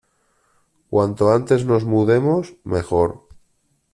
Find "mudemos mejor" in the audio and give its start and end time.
1.85-3.09